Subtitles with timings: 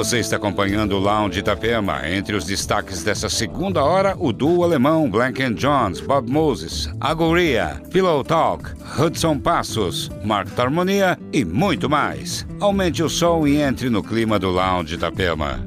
[0.00, 2.08] Você está acompanhando o Lounge Itapema.
[2.08, 8.24] Entre os destaques dessa segunda hora, o duo alemão Blank Jones, Bob Moses, Agoria, Pillow
[8.24, 8.64] Talk,
[8.98, 12.46] Hudson Passos, Mark Harmonia e muito mais.
[12.58, 15.60] Aumente o som e entre no clima do Lounge Itapema.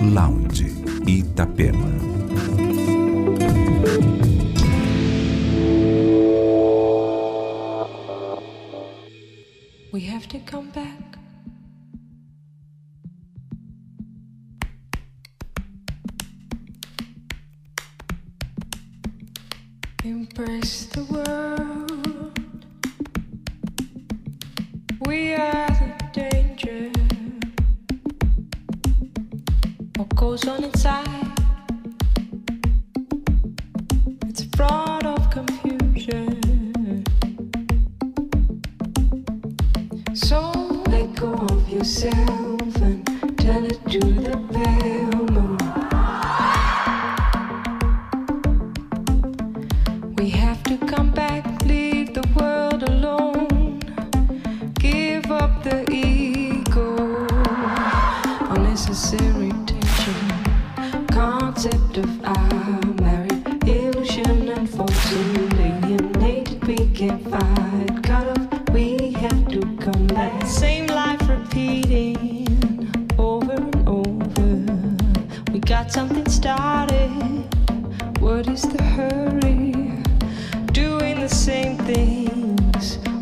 [0.00, 0.72] Lounge
[1.04, 1.99] Itapema.
[10.46, 10.89] come back.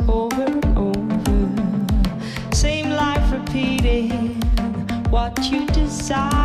[0.09, 2.55] over and over.
[2.55, 4.41] Same life repeating
[5.11, 6.38] what you desire.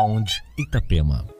[0.00, 1.39] Lounge Itapema.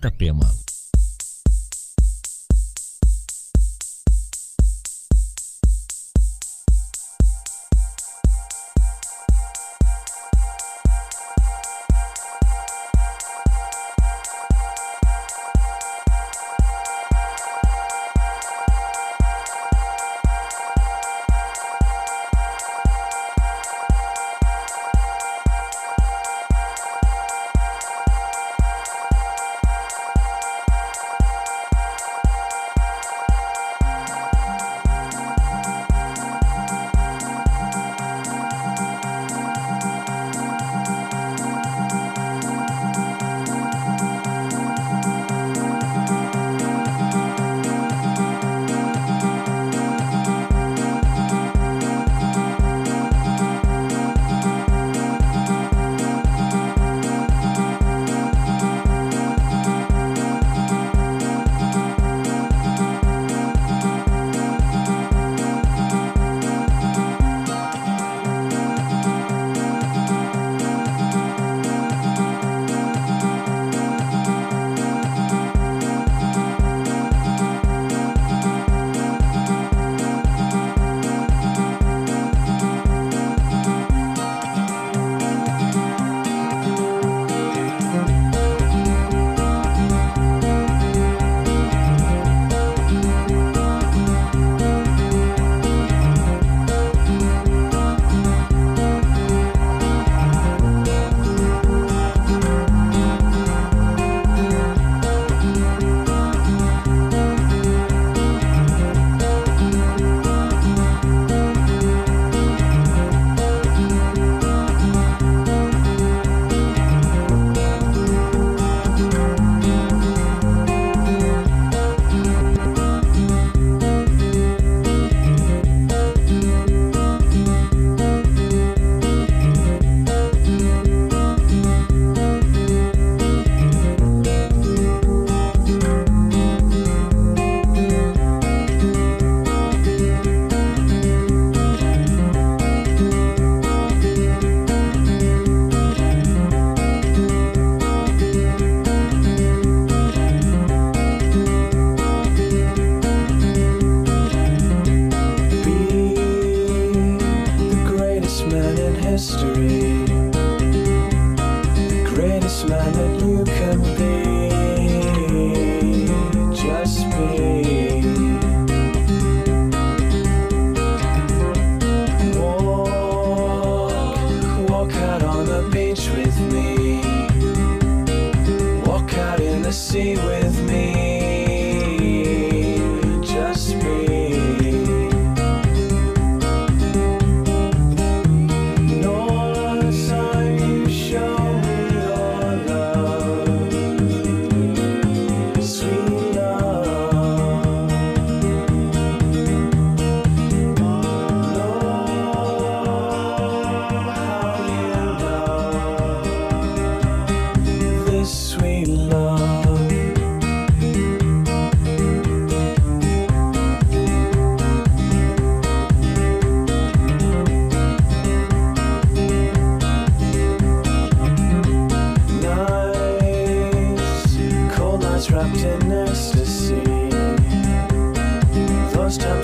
[0.00, 0.48] Itapema.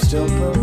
[0.06, 0.55] still broken.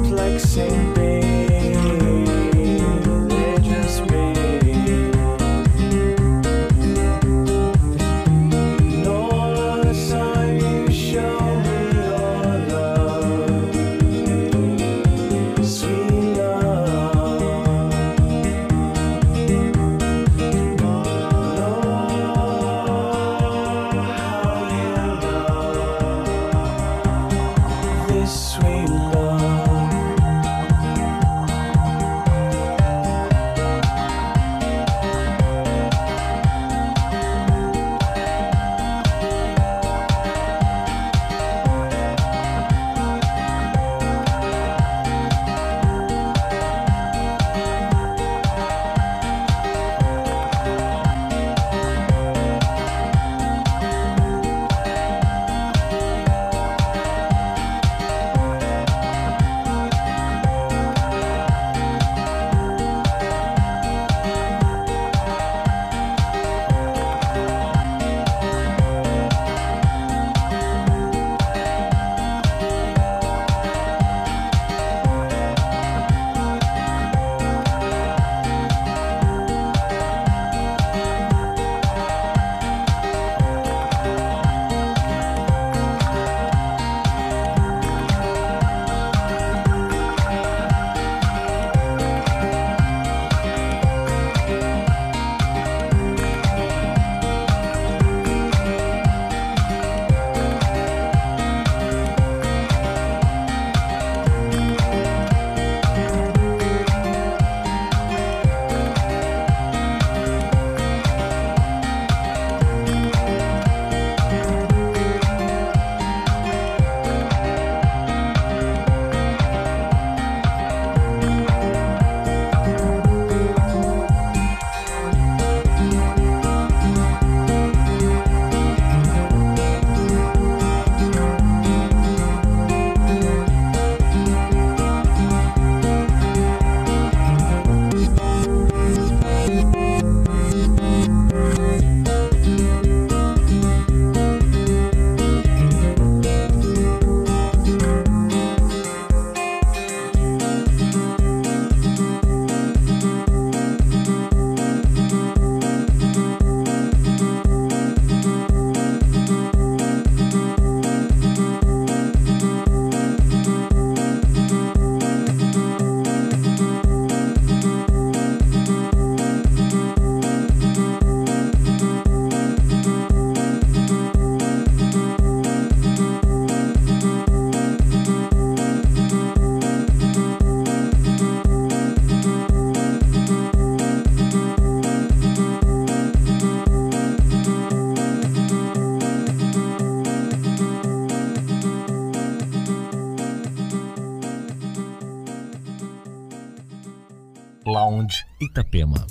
[198.54, 199.08] Itapema.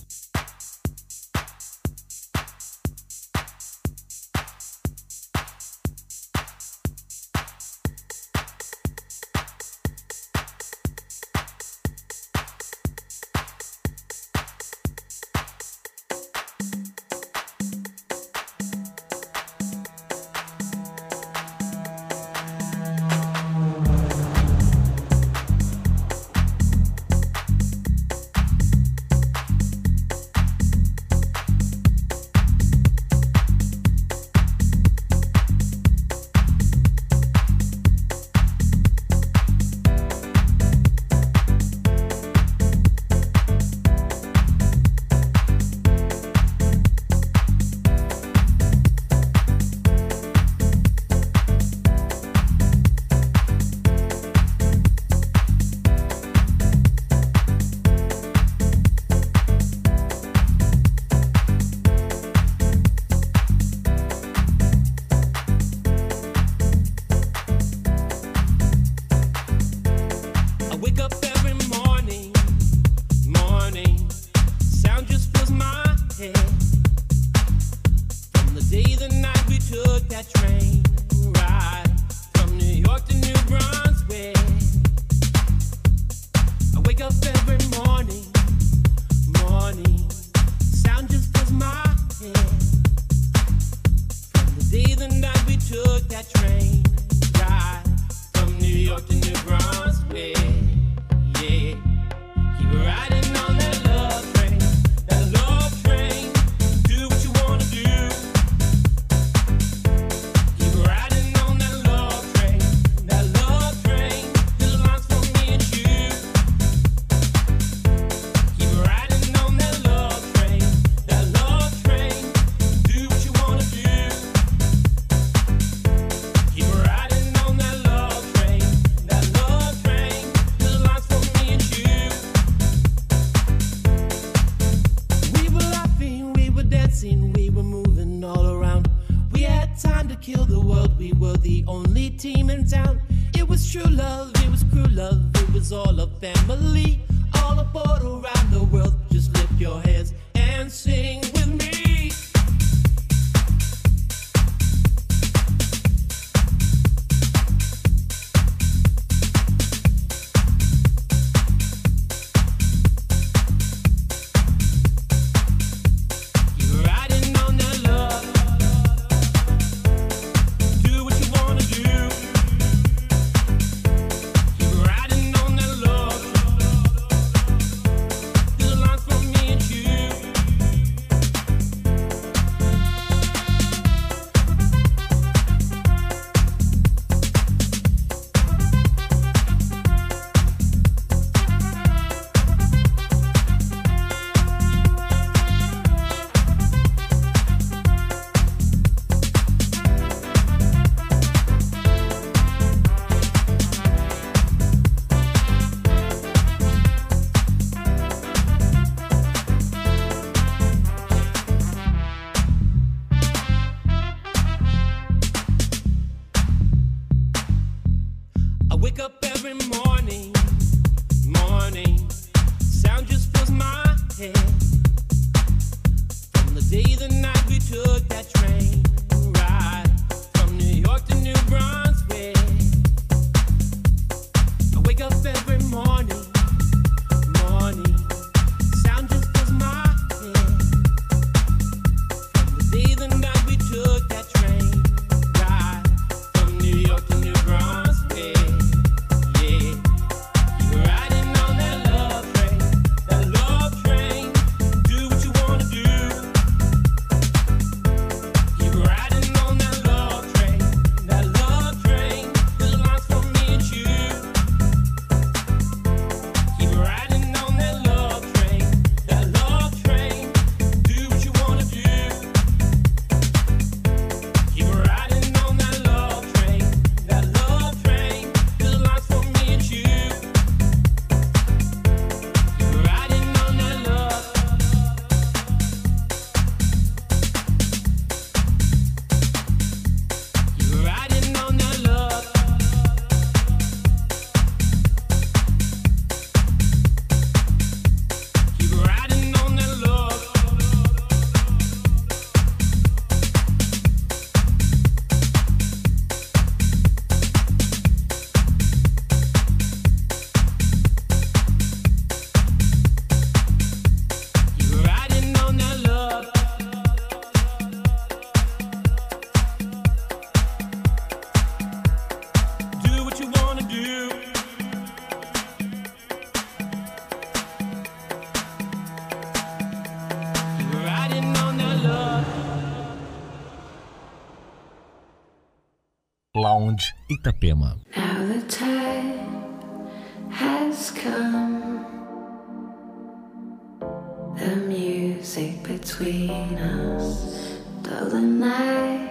[345.93, 349.11] Between us, though the night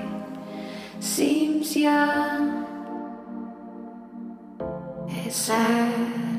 [1.00, 2.65] seems young,
[5.08, 6.31] it's at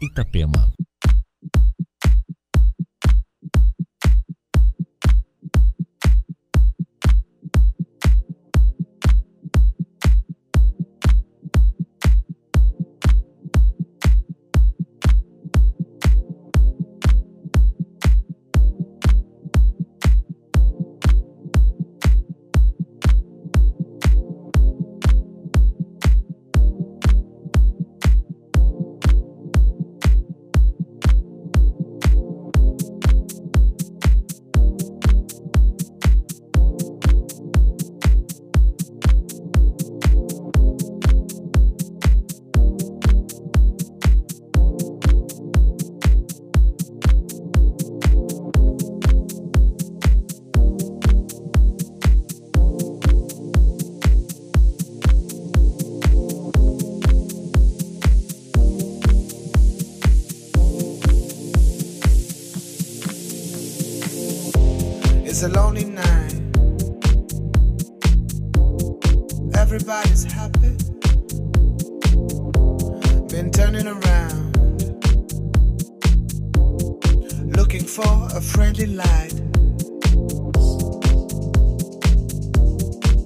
[0.00, 0.72] Itapema.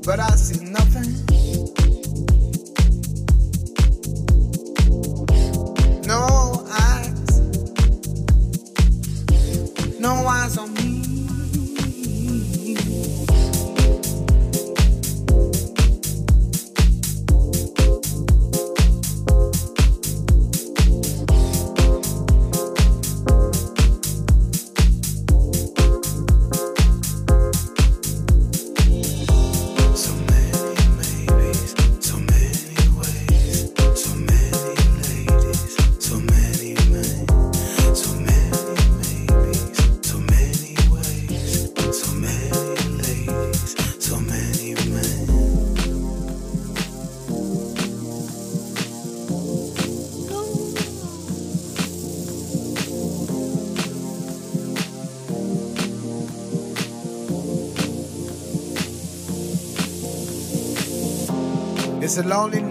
[0.08, 0.36] but I
[62.08, 62.62] It's a lonely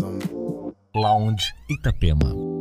[0.00, 2.51] On Lounge Itapema.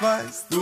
[0.00, 0.57] weißt du?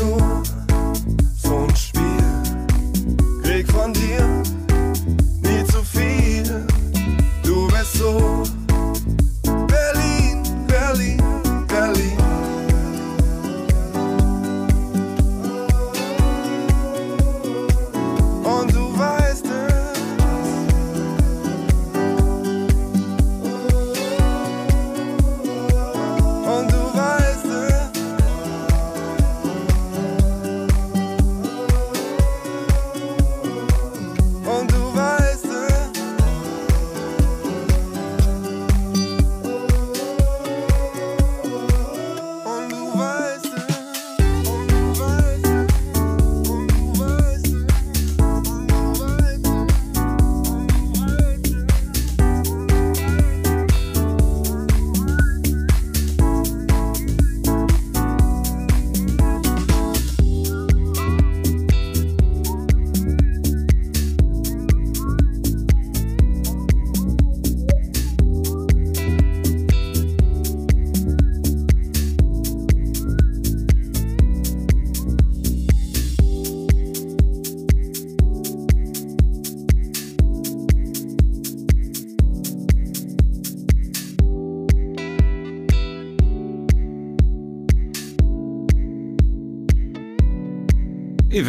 [0.00, 0.42] nur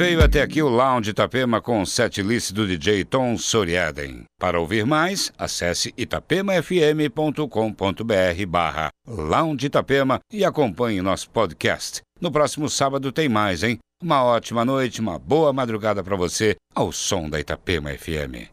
[0.02, 4.24] Veio até aqui o Lounge Itapema com o setlist do DJ Tom Soriaden.
[4.40, 12.02] Para ouvir mais, acesse itapemafm.com.br barra Lounge Itapema e acompanhe nosso podcast.
[12.20, 13.78] No próximo sábado tem mais, hein?
[14.02, 18.52] Uma ótima noite, uma boa madrugada para você ao som da Itapema FM.